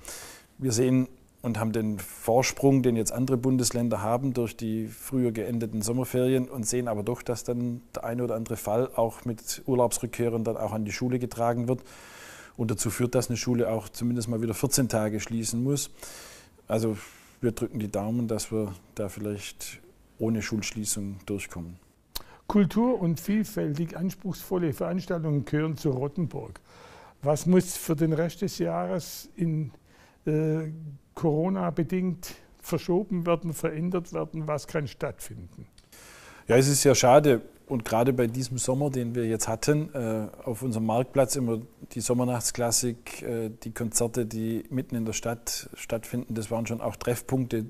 Wir 0.58 0.72
sehen 0.72 1.08
und 1.42 1.58
haben 1.58 1.72
den 1.72 1.98
Vorsprung, 1.98 2.82
den 2.82 2.96
jetzt 2.96 3.12
andere 3.12 3.38
Bundesländer 3.38 4.02
haben 4.02 4.34
durch 4.34 4.56
die 4.56 4.88
früher 4.88 5.32
geendeten 5.32 5.80
Sommerferien 5.80 6.48
und 6.48 6.66
sehen 6.66 6.86
aber 6.86 7.02
doch, 7.02 7.22
dass 7.22 7.44
dann 7.44 7.80
der 7.94 8.04
eine 8.04 8.24
oder 8.24 8.34
andere 8.34 8.56
Fall 8.56 8.90
auch 8.94 9.24
mit 9.24 9.62
Urlaubsrückkehrern 9.66 10.44
dann 10.44 10.58
auch 10.58 10.72
an 10.72 10.84
die 10.84 10.92
Schule 10.92 11.18
getragen 11.18 11.66
wird 11.66 11.80
und 12.56 12.70
dazu 12.70 12.90
führt, 12.90 13.14
dass 13.14 13.28
eine 13.28 13.38
Schule 13.38 13.70
auch 13.70 13.88
zumindest 13.88 14.28
mal 14.28 14.42
wieder 14.42 14.52
14 14.52 14.88
Tage 14.90 15.18
schließen 15.18 15.62
muss. 15.62 15.90
Also 16.68 16.98
wir 17.40 17.52
drücken 17.52 17.78
die 17.78 17.90
Daumen, 17.90 18.28
dass 18.28 18.52
wir 18.52 18.74
da 18.94 19.08
vielleicht 19.08 19.80
ohne 20.18 20.42
Schulschließung 20.42 21.20
durchkommen. 21.26 21.78
Kultur 22.46 23.00
und 23.00 23.20
vielfältig 23.20 23.96
anspruchsvolle 23.96 24.72
Veranstaltungen 24.72 25.44
gehören 25.44 25.76
zu 25.76 25.90
Rottenburg. 25.90 26.60
Was 27.22 27.46
muss 27.46 27.76
für 27.76 27.94
den 27.94 28.12
Rest 28.12 28.42
des 28.42 28.58
Jahres 28.58 29.28
in 29.36 29.70
äh, 30.26 30.72
Corona 31.14 31.70
bedingt 31.70 32.34
verschoben 32.60 33.24
werden, 33.26 33.52
verändert 33.52 34.12
werden? 34.12 34.46
Was 34.46 34.66
kann 34.66 34.88
stattfinden? 34.88 35.66
Ja, 36.48 36.56
es 36.56 36.68
ist 36.68 36.82
ja 36.84 36.94
schade 36.94 37.42
und 37.70 37.84
gerade 37.84 38.12
bei 38.12 38.26
diesem 38.26 38.58
Sommer, 38.58 38.90
den 38.90 39.14
wir 39.14 39.26
jetzt 39.26 39.46
hatten, 39.46 39.94
äh, 39.94 40.26
auf 40.44 40.62
unserem 40.62 40.86
Marktplatz 40.86 41.36
immer 41.36 41.60
die 41.92 42.00
Sommernachtsklassik, 42.00 43.22
äh, 43.22 43.50
die 43.62 43.70
Konzerte, 43.70 44.26
die 44.26 44.64
mitten 44.70 44.96
in 44.96 45.04
der 45.04 45.12
Stadt 45.12 45.70
stattfinden, 45.74 46.34
das 46.34 46.50
waren 46.50 46.66
schon 46.66 46.80
auch 46.80 46.96
Treffpunkte 46.96 47.66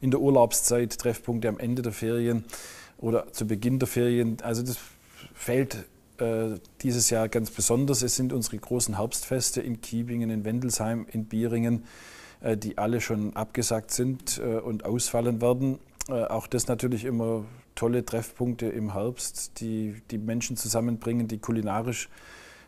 in 0.00 0.10
der 0.10 0.20
Urlaubszeit, 0.20 0.98
Treffpunkte 0.98 1.48
am 1.48 1.60
Ende 1.60 1.82
der 1.82 1.92
Ferien 1.92 2.44
oder 2.98 3.32
zu 3.32 3.46
Beginn 3.46 3.78
der 3.78 3.86
Ferien. 3.86 4.38
Also 4.42 4.62
das 4.62 4.78
fällt 5.32 5.86
äh, 6.18 6.58
dieses 6.82 7.10
Jahr 7.10 7.28
ganz 7.28 7.52
besonders. 7.52 8.02
Es 8.02 8.16
sind 8.16 8.32
unsere 8.32 8.58
großen 8.58 8.96
Herbstfeste 8.96 9.60
in 9.60 9.80
Kiebingen, 9.80 10.28
in 10.28 10.44
Wendelsheim, 10.44 11.06
in 11.10 11.26
Bieringen, 11.26 11.84
die 12.56 12.76
alle 12.76 13.00
schon 13.00 13.34
abgesagt 13.34 13.90
sind 13.90 14.38
und 14.38 14.84
ausfallen 14.84 15.40
werden. 15.40 15.78
Auch 16.06 16.46
das 16.46 16.68
natürlich 16.68 17.06
immer 17.06 17.46
tolle 17.76 18.04
Treffpunkte 18.04 18.66
im 18.66 18.94
Herbst, 18.94 19.60
die 19.60 20.02
die 20.10 20.18
Menschen 20.18 20.56
zusammenbringen, 20.56 21.28
die 21.28 21.38
kulinarisch 21.38 22.08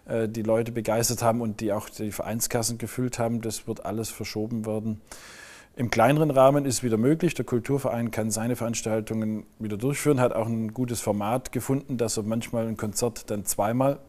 äh, 0.06 0.28
die 0.28 0.42
Leute 0.42 0.70
begeistert 0.70 1.22
haben 1.22 1.40
und 1.40 1.60
die 1.60 1.72
auch 1.72 1.88
die 1.88 2.12
Vereinskassen 2.12 2.78
gefüllt 2.78 3.18
haben. 3.18 3.40
Das 3.40 3.66
wird 3.66 3.84
alles 3.84 4.10
verschoben 4.10 4.64
werden. 4.66 5.00
Im 5.76 5.90
kleineren 5.90 6.30
Rahmen 6.30 6.64
ist 6.64 6.82
wieder 6.82 6.96
möglich. 6.96 7.34
Der 7.34 7.44
Kulturverein 7.44 8.10
kann 8.10 8.30
seine 8.30 8.56
Veranstaltungen 8.56 9.46
wieder 9.58 9.76
durchführen, 9.76 10.18
hat 10.18 10.32
auch 10.32 10.46
ein 10.46 10.74
gutes 10.74 11.00
Format 11.00 11.52
gefunden, 11.52 11.98
dass 11.98 12.16
er 12.16 12.24
manchmal 12.24 12.66
ein 12.66 12.76
Konzert 12.76 13.30
dann 13.30 13.44
zweimal 13.44 14.00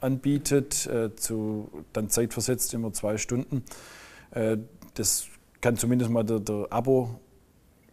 anbietet, 0.00 0.86
äh, 0.86 1.14
zu, 1.16 1.70
dann 1.92 2.08
zeitversetzt 2.08 2.72
immer 2.72 2.92
zwei 2.92 3.18
Stunden. 3.18 3.64
Äh, 4.30 4.58
das 4.94 5.26
kann 5.60 5.76
zumindest 5.76 6.10
mal 6.10 6.24
der, 6.24 6.40
der 6.40 6.66
Abo 6.70 7.20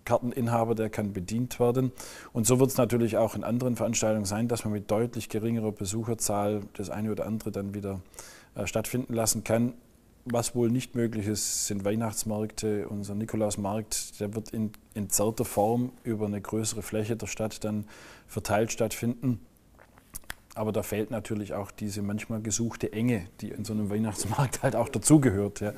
Karteninhaber, 0.06 0.76
der 0.76 0.90
kann 0.90 1.14
bedient 1.14 1.60
werden. 1.60 1.92
Und 2.32 2.48
so 2.48 2.60
wird 2.60 2.70
es 2.70 2.78
natürlich 2.78 3.18
auch 3.18 3.36
in 3.36 3.44
anderen 3.44 3.76
Veranstaltungen 3.76 4.26
sein, 4.26 4.48
dass 4.48 4.64
man 4.64 4.74
mit 4.74 4.90
deutlich 4.90 5.30
geringerer 5.30 5.72
Besucherzahl 5.72 6.62
das 6.74 6.90
eine 6.90 7.12
oder 7.12 7.26
andere 7.26 7.52
dann 7.52 7.74
wieder 7.74 8.00
äh, 8.56 8.68
stattfinden 8.68 9.14
lassen 9.14 9.44
kann. 9.44 9.74
Was 10.28 10.56
wohl 10.56 10.72
nicht 10.72 10.96
möglich 10.96 11.28
ist, 11.28 11.68
sind 11.68 11.86
Weihnachtsmärkte. 11.86 12.88
Unser 12.88 13.14
Nikolausmarkt, 13.14 14.20
der 14.20 14.34
wird 14.34 14.50
in 14.52 14.72
entzerrter 14.96 15.46
Form 15.46 15.92
über 16.04 16.26
eine 16.26 16.42
größere 16.42 16.82
Fläche 16.82 17.16
der 17.16 17.28
Stadt 17.28 17.64
dann 17.64 17.86
verteilt 18.28 18.72
stattfinden. 18.72 19.40
Aber 20.56 20.72
da 20.72 20.84
fehlt 20.84 21.12
natürlich 21.12 21.54
auch 21.54 21.70
diese 21.70 22.02
manchmal 22.02 22.42
gesuchte 22.42 22.92
Enge, 22.94 23.28
die 23.42 23.50
in 23.50 23.66
so 23.66 23.74
einem 23.74 23.90
Weihnachtsmarkt 23.90 24.64
halt 24.64 24.76
auch 24.76 24.90
dazugehört. 24.90 25.60
Ja. 25.60 25.74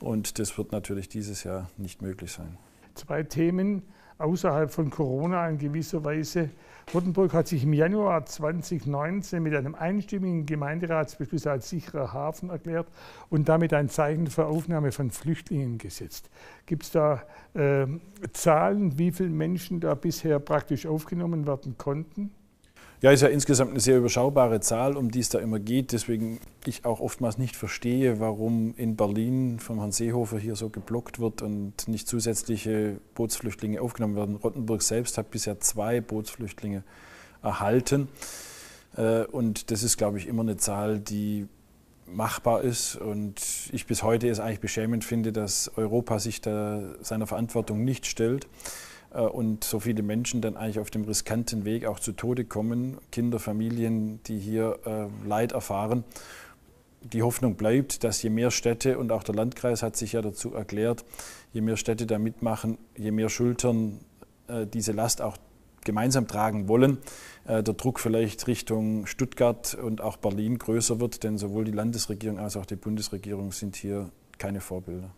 Und 0.00 0.38
das 0.38 0.58
wird 0.58 0.72
natürlich 0.72 1.08
dieses 1.08 1.44
Jahr 1.44 1.70
nicht 1.78 2.02
möglich 2.02 2.32
sein 2.32 2.58
zwei 2.98 3.22
Themen 3.22 3.82
außerhalb 4.18 4.70
von 4.70 4.90
Corona 4.90 5.48
in 5.48 5.58
gewisser 5.58 6.04
Weise. 6.04 6.50
Rottenburg 6.92 7.32
hat 7.34 7.46
sich 7.48 7.64
im 7.64 7.72
Januar 7.72 8.24
2019 8.24 9.42
mit 9.42 9.54
einem 9.54 9.74
einstimmigen 9.74 10.46
Gemeinderatsbeschluss 10.46 11.46
als 11.46 11.68
sicherer 11.68 12.12
Hafen 12.12 12.50
erklärt 12.50 12.88
und 13.30 13.48
damit 13.48 13.74
ein 13.74 13.88
Zeichen 13.88 14.26
für 14.26 14.46
Aufnahme 14.46 14.90
von 14.90 15.10
Flüchtlingen 15.10 15.78
gesetzt. 15.78 16.30
Gibt 16.66 16.84
es 16.84 16.90
da 16.90 17.22
äh, 17.54 17.86
Zahlen, 18.32 18.98
wie 18.98 19.12
viele 19.12 19.30
Menschen 19.30 19.80
da 19.80 19.94
bisher 19.94 20.38
praktisch 20.38 20.86
aufgenommen 20.86 21.46
werden 21.46 21.76
konnten? 21.76 22.30
Ja, 23.00 23.12
ist 23.12 23.20
ja 23.20 23.28
insgesamt 23.28 23.70
eine 23.70 23.80
sehr 23.80 23.96
überschaubare 23.96 24.58
Zahl, 24.58 24.96
um 24.96 25.12
die 25.12 25.20
es 25.20 25.28
da 25.28 25.38
immer 25.38 25.60
geht. 25.60 25.92
Deswegen 25.92 26.40
ich 26.66 26.84
auch 26.84 26.98
oftmals 26.98 27.38
nicht 27.38 27.54
verstehe, 27.54 28.18
warum 28.18 28.74
in 28.76 28.96
Berlin 28.96 29.60
vom 29.60 29.78
Herrn 29.78 29.92
Seehofer 29.92 30.36
hier 30.38 30.56
so 30.56 30.68
geblockt 30.68 31.20
wird 31.20 31.40
und 31.40 31.86
nicht 31.86 32.08
zusätzliche 32.08 33.00
Bootsflüchtlinge 33.14 33.80
aufgenommen 33.80 34.16
werden. 34.16 34.34
Rottenburg 34.34 34.82
selbst 34.82 35.16
hat 35.16 35.30
bisher 35.30 35.60
zwei 35.60 36.00
Bootsflüchtlinge 36.00 36.82
erhalten. 37.40 38.08
Äh, 38.96 39.26
und 39.26 39.70
das 39.70 39.84
ist, 39.84 39.96
glaube 39.96 40.18
ich, 40.18 40.26
immer 40.26 40.42
eine 40.42 40.56
Zahl, 40.56 40.98
die 40.98 41.46
machbar 42.04 42.62
ist. 42.62 42.96
Und 42.96 43.40
ich 43.70 43.86
bis 43.86 44.02
heute 44.02 44.28
es 44.28 44.40
eigentlich 44.40 44.60
beschämend 44.60 45.04
finde, 45.04 45.32
dass 45.32 45.70
Europa 45.76 46.18
sich 46.18 46.40
da 46.40 46.82
seiner 47.00 47.28
Verantwortung 47.28 47.84
nicht 47.84 48.06
stellt. 48.06 48.48
Äh, 49.12 49.20
und 49.20 49.64
so 49.64 49.80
viele 49.80 50.02
Menschen 50.02 50.40
dann 50.40 50.56
eigentlich 50.56 50.78
auf 50.78 50.90
dem 50.90 51.04
riskanten 51.04 51.64
Weg 51.64 51.86
auch 51.86 52.00
zu 52.00 52.12
Tode 52.12 52.44
kommen, 52.44 52.98
Kinder, 53.10 53.38
Familien, 53.38 54.20
die 54.24 54.38
hier 54.38 54.78
äh, 54.84 55.28
Leid 55.28 55.52
erfahren. 55.52 56.04
Die 57.02 57.22
Hoffnung 57.22 57.54
bleibt, 57.54 58.02
dass 58.02 58.22
je 58.22 58.30
mehr 58.30 58.50
Städte, 58.50 58.98
und 58.98 59.12
auch 59.12 59.22
der 59.22 59.34
Landkreis 59.34 59.82
hat 59.82 59.96
sich 59.96 60.12
ja 60.12 60.22
dazu 60.22 60.54
erklärt, 60.54 61.04
je 61.52 61.60
mehr 61.60 61.76
Städte 61.76 62.06
da 62.06 62.18
mitmachen, 62.18 62.76
je 62.96 63.12
mehr 63.12 63.28
Schultern 63.28 64.00
äh, 64.48 64.66
diese 64.66 64.92
Last 64.92 65.22
auch 65.22 65.36
gemeinsam 65.84 66.26
tragen 66.26 66.68
wollen, 66.68 66.98
der 67.46 67.62
Druck 67.62 67.98
vielleicht 67.98 68.46
Richtung 68.46 69.06
Stuttgart 69.06 69.74
und 69.74 70.02
auch 70.02 70.18
Berlin 70.18 70.58
größer 70.58 71.00
wird, 71.00 71.22
denn 71.22 71.38
sowohl 71.38 71.64
die 71.64 71.70
Landesregierung 71.70 72.38
als 72.38 72.58
auch 72.58 72.66
die 72.66 72.76
Bundesregierung 72.76 73.52
sind 73.52 73.74
hier 73.74 74.10
keine 74.36 74.60
Vorbilder. 74.60 75.10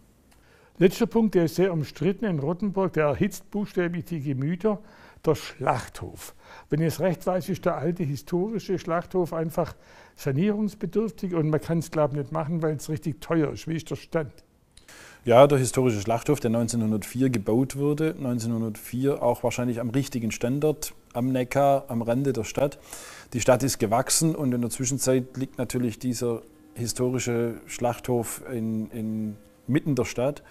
Letzter 0.81 1.05
Punkt, 1.05 1.35
der 1.35 1.45
ist 1.45 1.57
sehr 1.57 1.75
umstritten 1.75 2.25
in 2.25 2.39
Rottenburg, 2.39 2.95
der 2.95 3.05
erhitzt 3.05 3.51
buchstäblich 3.51 4.07
die 4.07 4.23
Gemüter, 4.23 4.79
der 5.27 5.35
Schlachthof. 5.35 6.35
Wenn 6.71 6.81
ich 6.81 6.87
es 6.87 7.01
recht 7.01 7.27
weiß, 7.27 7.51
ist 7.51 7.67
der 7.67 7.77
alte 7.77 8.03
historische 8.03 8.79
Schlachthof 8.79 9.35
einfach 9.35 9.75
sanierungsbedürftig 10.17 11.35
und 11.35 11.51
man 11.51 11.61
kann 11.61 11.81
es, 11.81 11.91
glaube 11.91 12.15
ich, 12.15 12.23
nicht 12.23 12.33
machen, 12.33 12.63
weil 12.63 12.77
es 12.77 12.89
richtig 12.89 13.21
teuer 13.21 13.53
ist. 13.53 13.69
Wie 13.69 13.77
ist 13.77 13.91
der 13.91 13.97
Stand? 13.97 14.33
Ja, 15.27 15.47
der 15.47 15.59
historische 15.59 16.01
Schlachthof, 16.01 16.41
der 16.41 16.49
1904 16.49 17.29
gebaut 17.29 17.77
wurde, 17.77 18.15
1904 18.17 19.23
auch 19.23 19.43
wahrscheinlich 19.43 19.81
am 19.81 19.91
richtigen 19.91 20.31
Standort, 20.31 20.95
am 21.13 21.31
Neckar, 21.31 21.85
am 21.89 22.01
Rande 22.01 22.33
der 22.33 22.45
Stadt. 22.45 22.79
Die 23.35 23.43
Stadt 23.43 23.63
ist 23.63 23.81
gewachsen 23.81 24.35
und 24.35 24.55
in 24.55 24.63
der 24.63 24.71
Zwischenzeit 24.71 25.37
liegt 25.37 25.59
natürlich 25.59 25.99
dieser 25.99 26.41
historische 26.73 27.61
Schlachthof 27.67 28.43
in, 28.51 28.91
in 28.93 29.37
mitten 29.71 29.95
der 29.95 30.05
Stadt. 30.05 30.43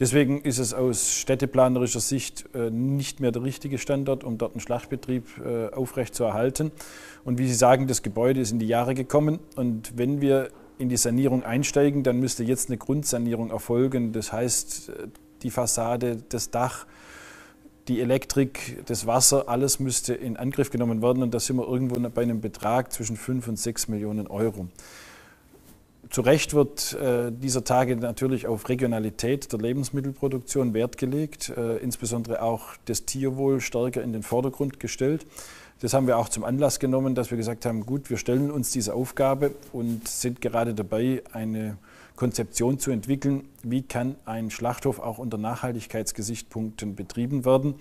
Deswegen 0.00 0.40
ist 0.42 0.58
es 0.58 0.74
aus 0.74 1.12
städteplanerischer 1.12 2.00
Sicht 2.00 2.44
äh, 2.54 2.70
nicht 2.70 3.20
mehr 3.20 3.32
der 3.32 3.42
richtige 3.42 3.78
Standort, 3.78 4.22
um 4.24 4.38
dort 4.38 4.52
einen 4.52 4.60
Schlachtbetrieb 4.60 5.26
äh, 5.44 5.74
aufrechtzuerhalten. 5.74 6.70
Und 7.24 7.38
wie 7.38 7.48
Sie 7.48 7.54
sagen, 7.54 7.88
das 7.88 8.02
Gebäude 8.02 8.40
ist 8.40 8.52
in 8.52 8.60
die 8.60 8.68
Jahre 8.68 8.94
gekommen. 8.94 9.40
Und 9.56 9.98
wenn 9.98 10.20
wir 10.20 10.50
in 10.78 10.88
die 10.88 10.96
Sanierung 10.96 11.42
einsteigen, 11.42 12.04
dann 12.04 12.20
müsste 12.20 12.44
jetzt 12.44 12.68
eine 12.68 12.78
Grundsanierung 12.78 13.50
erfolgen. 13.50 14.12
Das 14.12 14.32
heißt, 14.32 14.88
äh, 14.90 14.92
die 15.42 15.50
Fassade, 15.50 16.22
das 16.28 16.50
Dach, 16.50 16.86
die 17.88 18.00
Elektrik, 18.00 18.84
das 18.86 19.06
Wasser, 19.06 19.48
alles 19.48 19.80
müsste 19.80 20.14
in 20.14 20.36
Angriff 20.36 20.70
genommen 20.70 21.02
werden. 21.02 21.22
Und 21.22 21.34
da 21.34 21.40
sind 21.40 21.56
wir 21.56 21.66
irgendwo 21.66 21.98
bei 22.10 22.22
einem 22.22 22.40
Betrag 22.40 22.92
zwischen 22.92 23.16
5 23.16 23.48
und 23.48 23.58
6 23.58 23.88
Millionen 23.88 24.26
Euro. 24.26 24.68
Zu 26.10 26.22
Recht 26.22 26.54
wird 26.54 26.94
äh, 26.94 27.30
dieser 27.30 27.64
Tage 27.64 27.94
natürlich 27.96 28.46
auf 28.46 28.68
Regionalität 28.70 29.52
der 29.52 29.58
Lebensmittelproduktion 29.58 30.72
Wert 30.72 30.96
gelegt, 30.96 31.50
äh, 31.50 31.76
insbesondere 31.78 32.40
auch 32.40 32.68
das 32.86 33.04
Tierwohl 33.04 33.60
stärker 33.60 34.02
in 34.02 34.14
den 34.14 34.22
Vordergrund 34.22 34.80
gestellt. 34.80 35.26
Das 35.80 35.92
haben 35.92 36.06
wir 36.06 36.16
auch 36.16 36.30
zum 36.30 36.44
Anlass 36.44 36.80
genommen, 36.80 37.14
dass 37.14 37.30
wir 37.30 37.36
gesagt 37.36 37.66
haben, 37.66 37.84
gut, 37.84 38.08
wir 38.08 38.16
stellen 38.16 38.50
uns 38.50 38.72
diese 38.72 38.94
Aufgabe 38.94 39.52
und 39.72 40.08
sind 40.08 40.40
gerade 40.40 40.72
dabei, 40.72 41.22
eine 41.32 41.76
Konzeption 42.16 42.78
zu 42.78 42.90
entwickeln, 42.90 43.44
wie 43.62 43.82
kann 43.82 44.16
ein 44.24 44.50
Schlachthof 44.50 44.98
auch 45.00 45.18
unter 45.18 45.36
Nachhaltigkeitsgesichtspunkten 45.36 46.96
betrieben 46.96 47.44
werden, 47.44 47.74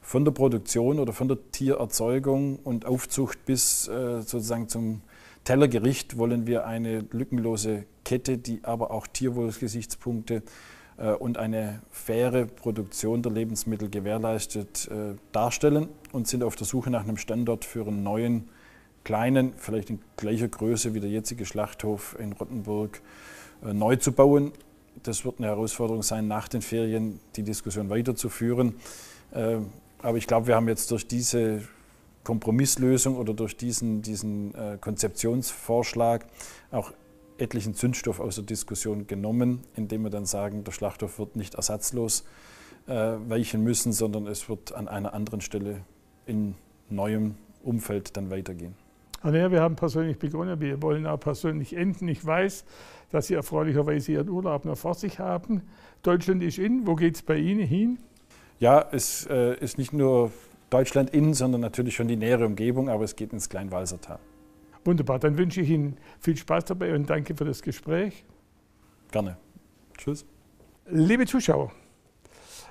von 0.00 0.24
der 0.24 0.32
Produktion 0.32 1.00
oder 1.00 1.12
von 1.12 1.28
der 1.28 1.38
Tiererzeugung 1.50 2.60
und 2.62 2.86
Aufzucht 2.86 3.44
bis 3.46 3.88
äh, 3.88 4.22
sozusagen 4.22 4.68
zum 4.68 5.00
Tellergericht 5.44 6.16
wollen 6.16 6.46
wir 6.46 6.66
eine 6.66 7.00
lückenlose 7.10 7.84
Kette, 8.04 8.38
die 8.38 8.60
aber 8.62 8.90
auch 8.90 9.06
Tierwohlgesichtspunkte 9.06 10.42
äh, 10.96 11.10
und 11.12 11.38
eine 11.38 11.82
faire 11.90 12.46
Produktion 12.46 13.22
der 13.22 13.32
Lebensmittel 13.32 13.90
gewährleistet 13.90 14.88
äh, 14.88 15.16
darstellen 15.32 15.88
und 16.12 16.28
sind 16.28 16.42
auf 16.42 16.56
der 16.56 16.66
Suche 16.66 16.90
nach 16.90 17.02
einem 17.02 17.18
Standort 17.18 17.64
für 17.64 17.86
einen 17.86 18.02
neuen, 18.02 18.48
kleinen, 19.04 19.52
vielleicht 19.56 19.90
in 19.90 20.00
gleicher 20.16 20.48
Größe 20.48 20.94
wie 20.94 21.00
der 21.00 21.10
jetzige 21.10 21.44
Schlachthof 21.44 22.16
in 22.18 22.32
Rottenburg 22.32 23.02
äh, 23.64 23.74
neu 23.74 23.96
zu 23.96 24.12
bauen. 24.12 24.52
Das 25.02 25.26
wird 25.26 25.38
eine 25.38 25.48
Herausforderung 25.48 26.02
sein, 26.02 26.26
nach 26.26 26.48
den 26.48 26.62
Ferien 26.62 27.20
die 27.36 27.42
Diskussion 27.42 27.90
weiterzuführen. 27.90 28.76
Aber 29.98 30.16
ich 30.16 30.28
glaube, 30.28 30.46
wir 30.46 30.54
haben 30.54 30.68
jetzt 30.68 30.92
durch 30.92 31.08
diese 31.08 31.62
Kompromisslösung 32.24 33.16
oder 33.16 33.34
durch 33.34 33.56
diesen, 33.56 34.02
diesen 34.02 34.52
Konzeptionsvorschlag 34.80 36.26
auch 36.70 36.92
etlichen 37.38 37.74
Zündstoff 37.74 38.20
aus 38.20 38.36
der 38.36 38.44
Diskussion 38.44 39.06
genommen, 39.06 39.60
indem 39.76 40.02
wir 40.02 40.10
dann 40.10 40.26
sagen, 40.26 40.64
der 40.64 40.72
Schlachthof 40.72 41.18
wird 41.18 41.36
nicht 41.36 41.54
ersatzlos 41.54 42.24
äh, 42.86 42.92
weichen 42.92 43.62
müssen, 43.62 43.92
sondern 43.92 44.26
es 44.26 44.48
wird 44.48 44.74
an 44.74 44.88
einer 44.88 45.14
anderen 45.14 45.40
Stelle 45.40 45.80
in 46.26 46.54
neuem 46.88 47.34
Umfeld 47.62 48.16
dann 48.16 48.30
weitergehen. 48.30 48.74
Ja, 49.24 49.50
wir 49.50 49.62
haben 49.62 49.74
persönlich 49.74 50.18
begonnen, 50.18 50.60
wir 50.60 50.82
wollen 50.82 51.06
auch 51.06 51.18
persönlich 51.18 51.74
enden. 51.74 52.08
Ich 52.08 52.24
weiß, 52.24 52.64
dass 53.10 53.28
Sie 53.28 53.34
erfreulicherweise 53.34 54.12
Ihren 54.12 54.28
Urlaub 54.28 54.66
noch 54.66 54.76
vor 54.76 54.94
sich 54.94 55.18
haben. 55.18 55.62
Deutschland 56.02 56.42
ist 56.42 56.58
in, 56.58 56.86
wo 56.86 56.94
geht 56.94 57.14
es 57.16 57.22
bei 57.22 57.36
Ihnen 57.36 57.66
hin? 57.66 57.98
Ja, 58.60 58.86
es 58.92 59.26
äh, 59.30 59.56
ist 59.58 59.78
nicht 59.78 59.94
nur 59.94 60.30
Deutschland 60.74 61.10
in, 61.10 61.34
sondern 61.34 61.60
natürlich 61.60 61.94
schon 61.94 62.08
die 62.08 62.16
nähere 62.16 62.46
Umgebung, 62.46 62.88
aber 62.88 63.04
es 63.04 63.14
geht 63.14 63.32
ins 63.32 63.48
Kleinwalsertal. 63.48 64.18
Wunderbar, 64.84 65.20
dann 65.20 65.38
wünsche 65.38 65.60
ich 65.60 65.70
Ihnen 65.70 65.98
viel 66.18 66.36
Spaß 66.36 66.64
dabei 66.64 66.92
und 66.96 67.08
danke 67.08 67.36
für 67.36 67.44
das 67.44 67.62
Gespräch. 67.62 68.24
Gerne. 69.12 69.36
Tschüss. 69.96 70.26
Liebe 70.90 71.26
Zuschauer, 71.26 71.70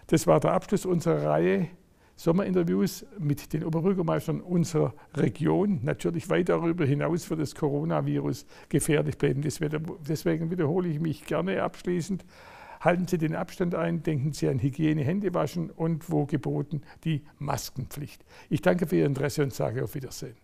das 0.07 0.27
war 0.27 0.41
der 0.41 0.51
Abschluss 0.51 0.86
unserer 0.86 1.24
Reihe 1.24 1.69
Sommerinterviews 2.17 3.05
mit 3.19 3.53
den 3.53 3.63
Oberbürgermeistern 3.63 4.41
unserer 4.41 4.93
Region. 5.15 5.79
Natürlich 5.83 6.29
weit 6.29 6.50
darüber 6.50 6.83
hinaus 6.83 7.24
für 7.24 7.38
das 7.38 7.55
Coronavirus 7.55 8.45
gefährlich 8.67 9.17
bleiben. 9.17 9.41
Deswegen 9.41 10.51
wiederhole 10.51 10.89
ich 10.89 11.00
mich 11.00 11.24
gerne 11.25 11.63
abschließend. 11.63 12.25
Halten 12.83 13.07
Sie 13.07 13.17
den 13.17 13.33
Abstand 13.33 13.75
ein, 13.75 14.03
denken 14.03 14.33
Sie 14.33 14.49
an 14.49 14.59
Hygiene, 14.59 15.03
Hände 15.03 15.33
waschen 15.33 15.69
und 15.69 16.11
wo 16.11 16.25
geboten 16.25 16.81
die 17.05 17.23
Maskenpflicht. 17.39 18.25
Ich 18.49 18.61
danke 18.61 18.87
für 18.87 18.97
Ihr 18.97 19.05
Interesse 19.05 19.41
und 19.41 19.53
sage 19.53 19.85
auf 19.85 19.95
Wiedersehen. 19.95 20.42